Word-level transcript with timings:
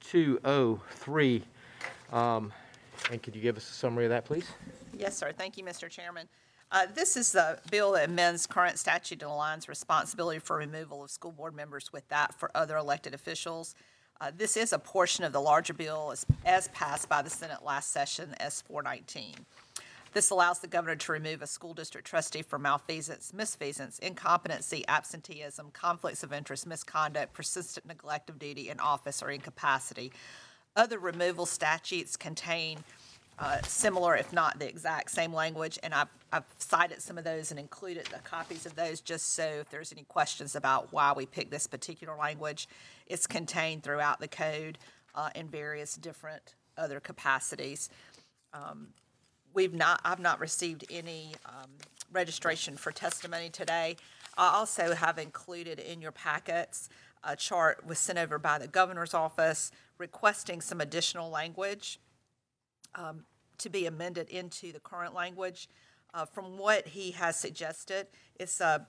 203. 0.00 1.44
Um, 2.12 2.52
And 3.10 3.20
could 3.22 3.34
you 3.34 3.42
give 3.42 3.56
us 3.56 3.68
a 3.68 3.72
summary 3.72 4.04
of 4.04 4.10
that, 4.10 4.24
please? 4.24 4.46
Yes, 4.96 5.16
sir. 5.16 5.32
Thank 5.32 5.56
you, 5.56 5.64
Mr. 5.64 5.88
Chairman. 5.90 6.28
Uh, 6.70 6.86
This 6.94 7.16
is 7.16 7.32
the 7.32 7.58
bill 7.70 7.92
that 7.92 8.08
amends 8.08 8.46
current 8.46 8.78
statute 8.78 9.22
and 9.22 9.30
aligns 9.30 9.66
responsibility 9.68 10.38
for 10.38 10.56
removal 10.56 11.02
of 11.02 11.10
school 11.10 11.32
board 11.32 11.54
members 11.54 11.92
with 11.92 12.08
that 12.10 12.32
for 12.38 12.50
other 12.54 12.76
elected 12.76 13.12
officials. 13.14 13.74
Uh, 14.20 14.30
This 14.36 14.56
is 14.56 14.72
a 14.72 14.78
portion 14.78 15.24
of 15.24 15.32
the 15.32 15.40
larger 15.40 15.72
bill 15.74 16.12
as- 16.12 16.24
as 16.44 16.68
passed 16.68 17.08
by 17.08 17.22
the 17.22 17.30
Senate 17.30 17.62
last 17.64 17.90
session, 17.90 18.36
S 18.38 18.62
419. 18.62 19.46
This 20.12 20.28
allows 20.28 20.58
the 20.58 20.66
governor 20.66 20.96
to 20.96 21.12
remove 21.12 21.40
a 21.40 21.46
school 21.46 21.72
district 21.72 22.06
trustee 22.06 22.42
for 22.42 22.58
malfeasance, 22.58 23.32
misfeasance, 23.34 23.98
incompetency, 23.98 24.84
absenteeism, 24.86 25.70
conflicts 25.72 26.22
of 26.22 26.32
interest, 26.32 26.66
misconduct, 26.66 27.32
persistent 27.32 27.86
neglect 27.86 28.28
of 28.28 28.38
duty 28.38 28.68
in 28.68 28.78
office 28.78 29.22
or 29.22 29.30
incapacity. 29.30 30.12
Other 30.76 30.98
removal 30.98 31.46
statutes 31.46 32.16
contain 32.16 32.84
uh, 33.38 33.62
similar, 33.62 34.14
if 34.14 34.32
not 34.32 34.58
the 34.58 34.68
exact 34.68 35.10
same 35.10 35.32
language, 35.32 35.78
and 35.82 35.94
I've, 35.94 36.08
I've 36.30 36.44
cited 36.58 37.00
some 37.00 37.16
of 37.16 37.24
those 37.24 37.50
and 37.50 37.58
included 37.58 38.06
the 38.06 38.18
copies 38.18 38.66
of 38.66 38.74
those, 38.74 39.00
just 39.00 39.34
so 39.34 39.44
if 39.60 39.70
there's 39.70 39.92
any 39.92 40.04
questions 40.04 40.54
about 40.54 40.92
why 40.92 41.14
we 41.14 41.24
picked 41.24 41.50
this 41.50 41.66
particular 41.66 42.14
language, 42.14 42.68
it's 43.06 43.26
contained 43.26 43.82
throughout 43.82 44.20
the 44.20 44.28
code 44.28 44.78
uh, 45.14 45.30
in 45.34 45.48
various 45.48 45.94
different 45.94 46.54
other 46.76 47.00
capacities. 47.00 47.88
We've 49.54 49.74
not, 49.74 50.00
I've 50.04 50.20
not 50.20 50.40
received 50.40 50.84
any 50.90 51.34
um, 51.46 51.70
registration 52.12 52.76
for 52.76 52.92
testimony 52.92 53.50
today. 53.50 53.96
I 54.36 54.54
also 54.54 54.94
have 54.94 55.18
included 55.18 55.78
in 55.78 56.00
your 56.00 56.12
packets 56.12 56.88
a 57.24 57.36
chart 57.36 57.86
was 57.86 57.98
sent 57.98 58.18
over 58.18 58.38
by 58.38 58.58
the 58.58 58.66
governor's 58.66 59.14
office 59.14 59.70
requesting 59.98 60.60
some 60.60 60.80
additional 60.80 61.30
language 61.30 62.00
um, 62.94 63.24
to 63.58 63.70
be 63.70 63.86
amended 63.86 64.28
into 64.28 64.72
the 64.72 64.80
current 64.80 65.14
language. 65.14 65.68
Uh, 66.12 66.24
From 66.24 66.58
what 66.58 66.88
he 66.88 67.12
has 67.12 67.36
suggested, 67.36 68.08
it's 68.40 68.60
a, 68.60 68.86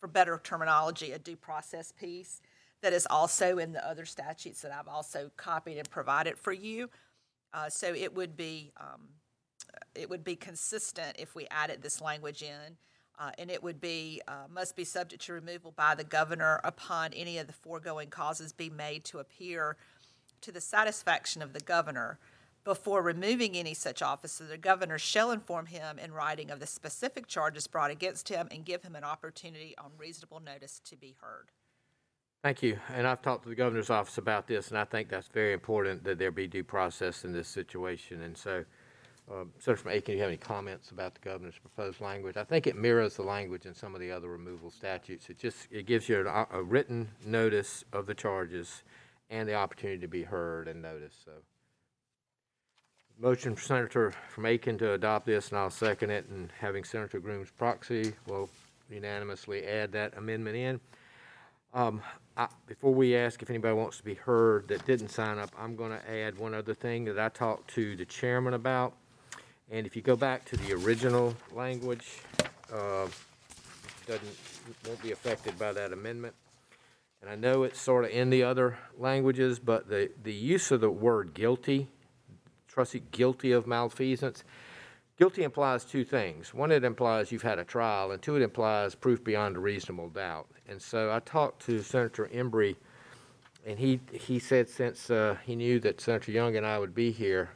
for 0.00 0.08
better 0.08 0.40
terminology, 0.42 1.12
a 1.12 1.18
due 1.18 1.36
process 1.36 1.92
piece 1.92 2.40
that 2.82 2.92
is 2.92 3.06
also 3.08 3.58
in 3.58 3.72
the 3.72 3.88
other 3.88 4.04
statutes 4.04 4.60
that 4.62 4.72
I've 4.72 4.88
also 4.88 5.30
copied 5.36 5.78
and 5.78 5.88
provided 5.88 6.36
for 6.38 6.52
you. 6.52 6.90
Uh, 7.54 7.70
So 7.70 7.94
it 7.94 8.14
would 8.14 8.36
be, 8.36 8.72
um, 8.76 9.08
it 9.94 10.08
would 10.08 10.24
be 10.24 10.36
consistent 10.36 11.16
if 11.18 11.34
we 11.34 11.46
added 11.50 11.82
this 11.82 12.00
language 12.00 12.42
in, 12.42 12.76
uh, 13.18 13.30
and 13.38 13.50
it 13.50 13.62
would 13.62 13.80
be, 13.80 14.20
uh, 14.28 14.46
must 14.50 14.76
be 14.76 14.84
subject 14.84 15.24
to 15.24 15.32
removal 15.32 15.72
by 15.72 15.94
the 15.94 16.04
governor 16.04 16.60
upon 16.64 17.12
any 17.14 17.38
of 17.38 17.46
the 17.46 17.52
foregoing 17.52 18.10
causes 18.10 18.52
be 18.52 18.70
made 18.70 19.04
to 19.04 19.18
appear 19.18 19.76
to 20.42 20.52
the 20.52 20.60
satisfaction 20.60 21.42
of 21.42 21.52
the 21.52 21.60
governor. 21.60 22.18
Before 22.64 23.00
removing 23.00 23.56
any 23.56 23.74
such 23.74 24.02
officer, 24.02 24.44
the 24.44 24.58
governor 24.58 24.98
shall 24.98 25.30
inform 25.30 25.66
him 25.66 25.98
in 25.98 26.12
writing 26.12 26.50
of 26.50 26.58
the 26.58 26.66
specific 26.66 27.28
charges 27.28 27.68
brought 27.68 27.92
against 27.92 28.28
him 28.28 28.48
and 28.50 28.64
give 28.64 28.82
him 28.82 28.96
an 28.96 29.04
opportunity 29.04 29.74
on 29.78 29.92
reasonable 29.96 30.40
notice 30.40 30.80
to 30.84 30.96
be 30.96 31.14
heard. 31.20 31.52
Thank 32.42 32.62
you. 32.62 32.78
And 32.92 33.06
I've 33.06 33.22
talked 33.22 33.44
to 33.44 33.48
the 33.48 33.54
governor's 33.54 33.90
office 33.90 34.18
about 34.18 34.46
this, 34.46 34.68
and 34.68 34.78
I 34.78 34.84
think 34.84 35.08
that's 35.08 35.28
very 35.28 35.52
important 35.52 36.04
that 36.04 36.18
there 36.18 36.30
be 36.30 36.46
due 36.46 36.64
process 36.64 37.24
in 37.24 37.32
this 37.32 37.48
situation. 37.48 38.22
And 38.22 38.36
so, 38.36 38.64
um, 39.30 39.52
Senator 39.58 39.82
from 39.82 39.90
Aiken, 39.90 40.12
do 40.12 40.16
you 40.16 40.22
have 40.22 40.28
any 40.28 40.36
comments 40.36 40.90
about 40.90 41.14
the 41.14 41.20
governor's 41.20 41.58
proposed 41.58 42.00
language? 42.00 42.36
I 42.36 42.44
think 42.44 42.66
it 42.66 42.76
mirrors 42.76 43.16
the 43.16 43.22
language 43.22 43.66
in 43.66 43.74
some 43.74 43.94
of 43.94 44.00
the 44.00 44.10
other 44.10 44.28
removal 44.28 44.70
statutes. 44.70 45.28
It 45.28 45.38
just, 45.38 45.66
it 45.70 45.86
gives 45.86 46.08
you 46.08 46.20
an- 46.20 46.46
a 46.50 46.62
written 46.62 47.08
notice 47.24 47.84
of 47.92 48.06
the 48.06 48.14
charges 48.14 48.84
and 49.28 49.48
the 49.48 49.54
opportunity 49.54 49.98
to 50.00 50.08
be 50.08 50.22
heard 50.22 50.68
and 50.68 50.80
noticed, 50.80 51.24
so. 51.24 51.32
Motion 53.18 53.56
for 53.56 53.62
Senator 53.62 54.14
from 54.28 54.44
Aiken 54.44 54.76
to 54.78 54.92
adopt 54.92 55.26
this, 55.26 55.48
and 55.48 55.58
I'll 55.58 55.70
second 55.70 56.10
it, 56.10 56.28
and 56.28 56.52
having 56.60 56.84
Senator 56.84 57.18
Groom's 57.18 57.50
proxy, 57.50 58.12
will 58.26 58.50
unanimously 58.90 59.66
add 59.66 59.90
that 59.92 60.16
amendment 60.18 60.56
in. 60.56 60.80
Um, 61.72 62.02
I, 62.36 62.48
before 62.66 62.94
we 62.94 63.16
ask 63.16 63.42
if 63.42 63.50
anybody 63.50 63.74
wants 63.74 63.96
to 63.96 64.04
be 64.04 64.14
heard 64.14 64.68
that 64.68 64.84
didn't 64.86 65.08
sign 65.08 65.38
up, 65.38 65.50
I'm 65.58 65.76
gonna 65.76 66.00
add 66.06 66.38
one 66.38 66.54
other 66.54 66.74
thing 66.74 67.06
that 67.06 67.18
I 67.18 67.30
talked 67.30 67.68
to 67.74 67.96
the 67.96 68.04
chairman 68.04 68.54
about. 68.54 68.94
And 69.70 69.86
if 69.86 69.96
you 69.96 70.02
go 70.02 70.16
back 70.16 70.44
to 70.46 70.56
the 70.56 70.72
original 70.72 71.34
language, 71.52 72.20
uh, 72.72 73.08
doesn't, 74.06 74.36
won't 74.86 75.02
be 75.02 75.12
affected 75.12 75.58
by 75.58 75.72
that 75.72 75.92
amendment. 75.92 76.34
And 77.20 77.30
I 77.30 77.34
know 77.34 77.64
it's 77.64 77.80
sort 77.80 78.04
of 78.04 78.10
in 78.10 78.30
the 78.30 78.42
other 78.42 78.78
languages, 78.98 79.58
but 79.58 79.88
the, 79.88 80.10
the 80.22 80.32
use 80.32 80.70
of 80.70 80.80
the 80.80 80.90
word 80.90 81.34
guilty, 81.34 81.88
trustee 82.68 83.02
guilty 83.10 83.52
of 83.52 83.66
malfeasance, 83.66 84.44
Guilty 85.18 85.44
implies 85.44 85.86
two 85.86 86.04
things. 86.04 86.52
One, 86.52 86.70
it 86.70 86.84
implies 86.84 87.32
you've 87.32 87.40
had 87.40 87.58
a 87.58 87.64
trial, 87.64 88.10
and 88.10 88.20
two, 88.20 88.36
it 88.36 88.42
implies 88.42 88.94
proof 88.94 89.24
beyond 89.24 89.56
a 89.56 89.60
reasonable 89.60 90.10
doubt. 90.10 90.46
And 90.68 90.80
so 90.80 91.10
I 91.10 91.20
talked 91.20 91.64
to 91.66 91.80
Senator 91.80 92.28
Hembree, 92.30 92.76
and 93.64 93.78
he, 93.78 93.98
he 94.12 94.38
said 94.38 94.68
since 94.68 95.10
uh, 95.10 95.36
he 95.42 95.56
knew 95.56 95.80
that 95.80 96.02
Senator 96.02 96.32
Young 96.32 96.56
and 96.56 96.66
I 96.66 96.78
would 96.78 96.94
be 96.94 97.12
here, 97.12 97.48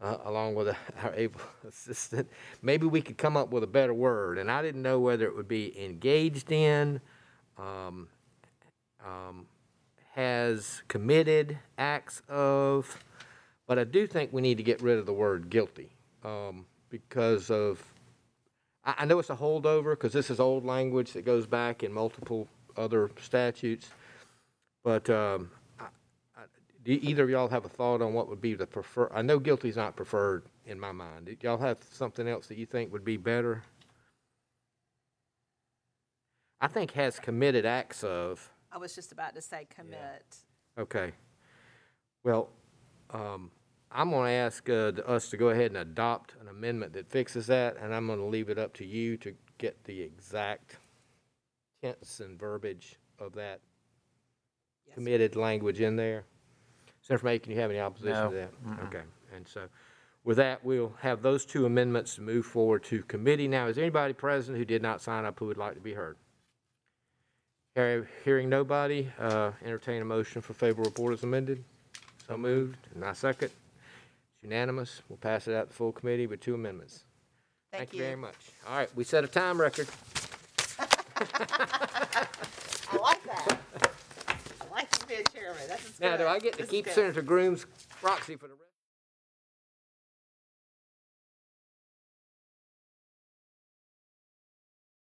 uh, 0.00 0.18
along 0.24 0.54
with 0.54 0.68
our 1.02 1.12
able 1.14 1.40
assistant, 1.68 2.28
maybe 2.62 2.86
we 2.86 3.00
could 3.00 3.18
come 3.18 3.36
up 3.36 3.50
with 3.50 3.62
a 3.62 3.68
better 3.68 3.94
word. 3.94 4.38
And 4.38 4.50
I 4.50 4.62
didn't 4.62 4.82
know 4.82 5.00
whether 5.00 5.26
it 5.26 5.36
would 5.36 5.48
be 5.48 5.78
engaged 5.82 6.52
in, 6.52 7.00
um, 7.58 8.08
um, 9.04 9.46
has 10.14 10.82
committed 10.88 11.58
acts 11.78 12.22
of, 12.28 13.02
but 13.66 13.78
I 13.78 13.84
do 13.84 14.06
think 14.06 14.32
we 14.32 14.42
need 14.42 14.56
to 14.56 14.62
get 14.62 14.80
rid 14.80 14.98
of 14.98 15.06
the 15.06 15.12
word 15.12 15.50
guilty. 15.50 15.90
Um, 16.24 16.66
because 16.88 17.50
of, 17.50 17.82
I, 18.84 18.94
I 18.98 19.04
know 19.04 19.18
it's 19.18 19.30
a 19.30 19.36
holdover, 19.36 19.92
because 19.92 20.12
this 20.12 20.30
is 20.30 20.40
old 20.40 20.64
language 20.64 21.12
that 21.12 21.24
goes 21.24 21.46
back 21.46 21.82
in 21.82 21.92
multiple 21.92 22.48
other 22.76 23.10
statutes. 23.20 23.88
But, 24.82 25.10
um, 25.10 25.50
do 26.86 26.92
either 27.02 27.24
of 27.24 27.30
y'all 27.30 27.48
have 27.48 27.64
a 27.64 27.68
thought 27.68 28.00
on 28.00 28.14
what 28.14 28.28
would 28.28 28.40
be 28.40 28.54
the 28.54 28.66
prefer, 28.66 29.10
I 29.12 29.20
know 29.20 29.40
guilty's 29.40 29.76
not 29.76 29.96
preferred 29.96 30.44
in 30.66 30.78
my 30.78 30.92
mind. 30.92 31.26
Do 31.26 31.36
y'all 31.40 31.58
have 31.58 31.78
something 31.90 32.28
else 32.28 32.46
that 32.46 32.58
you 32.58 32.64
think 32.64 32.92
would 32.92 33.04
be 33.04 33.16
better? 33.16 33.64
I 36.60 36.68
think 36.68 36.92
has 36.92 37.18
committed 37.18 37.66
acts 37.66 38.04
of, 38.04 38.52
I 38.70 38.78
was 38.78 38.94
just 38.94 39.10
about 39.10 39.34
to 39.34 39.42
say 39.42 39.66
commit. 39.74 40.36
Okay. 40.78 41.12
Well, 42.22 42.50
um, 43.10 43.50
I'm 43.90 44.10
gonna 44.10 44.30
ask, 44.30 44.68
uh, 44.70 44.92
us 45.06 45.28
to 45.30 45.36
go 45.36 45.48
ahead 45.48 45.72
and 45.72 45.78
adopt 45.78 46.34
an 46.40 46.46
amendment 46.48 46.92
that 46.92 47.10
fixes 47.10 47.48
that, 47.48 47.76
and 47.78 47.92
I'm 47.92 48.06
gonna 48.06 48.26
leave 48.26 48.48
it 48.48 48.58
up 48.58 48.74
to 48.74 48.86
you 48.86 49.16
to 49.18 49.34
get 49.58 49.82
the 49.84 50.00
exact 50.02 50.76
tense 51.82 52.20
and 52.20 52.38
verbiage 52.38 52.96
of 53.18 53.32
that 53.34 53.60
Yes. 54.86 54.94
committed 54.94 55.34
language 55.34 55.80
in 55.80 55.96
there. 55.96 56.24
Senator 57.06 57.20
from 57.20 57.28
Aiken, 57.28 57.52
you 57.52 57.60
have 57.60 57.70
any 57.70 57.78
opposition 57.78 58.14
to 58.16 58.22
No. 58.22 58.30
that? 58.30 58.50
Okay, 58.86 59.02
and 59.32 59.46
so 59.46 59.68
with 60.24 60.38
that, 60.38 60.64
we'll 60.64 60.92
have 61.02 61.22
those 61.22 61.46
two 61.46 61.64
amendments 61.64 62.16
to 62.16 62.20
move 62.20 62.44
forward 62.46 62.82
to 62.84 63.02
committee. 63.04 63.46
Now, 63.46 63.68
is 63.68 63.76
there 63.76 63.84
anybody 63.84 64.12
present 64.12 64.58
who 64.58 64.64
did 64.64 64.82
not 64.82 65.00
sign 65.00 65.24
up 65.24 65.38
who 65.38 65.46
would 65.46 65.56
like 65.56 65.74
to 65.74 65.80
be 65.80 65.94
heard? 65.94 66.16
Hear- 67.76 68.08
Hearing 68.24 68.48
nobody, 68.48 69.08
uh, 69.20 69.52
entertain 69.64 70.02
a 70.02 70.04
motion 70.04 70.42
for 70.42 70.52
favorable 70.52 70.90
report 70.90 71.12
as 71.12 71.22
amended. 71.22 71.62
So 72.26 72.36
moved, 72.36 72.88
and 72.92 73.04
I 73.04 73.12
second. 73.12 73.52
It's 73.52 74.42
unanimous. 74.42 75.02
We'll 75.08 75.18
pass 75.18 75.46
it 75.46 75.54
out 75.54 75.68
to 75.68 75.74
full 75.74 75.92
committee 75.92 76.26
with 76.26 76.40
two 76.40 76.56
amendments. 76.56 77.04
Thank 77.72 77.92
you 77.92 78.00
very 78.02 78.16
much. 78.16 78.34
All 78.66 78.76
right, 78.76 78.90
we 78.96 79.04
set 79.04 79.22
a 79.22 79.28
time 79.28 79.60
record. 79.60 79.86
I 81.18 82.96
like 83.00 83.22
that. 83.24 83.58
I 85.08 85.12
like 85.14 85.24
to 85.24 85.32
be 85.32 85.38
a 85.38 85.40
chairman. 85.40 85.62
This 85.68 85.84
is 85.84 86.00
Now, 86.00 86.12
do 86.12 86.18
good. 86.18 86.26
I 86.26 86.38
get 86.38 86.52
to 86.52 86.58
This 86.58 86.66
is 86.66 86.70
keep 86.70 86.84
good. 86.86 86.94
Senator 86.94 87.22
Groom's 87.22 87.66
proxy 88.00 88.36
for 88.36 88.48
the 88.48 88.54
rest? 88.54 88.65